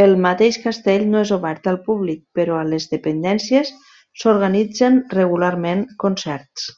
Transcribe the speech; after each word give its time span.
El 0.00 0.10
mateix 0.24 0.58
castell 0.64 1.06
no 1.14 1.22
és 1.28 1.32
obert 1.38 1.70
al 1.72 1.80
públic, 1.88 2.20
però 2.40 2.58
a 2.64 2.68
les 2.74 2.90
dependències 2.92 3.74
s'organitzen 4.26 5.02
regularment 5.20 5.86
concerts. 6.08 6.72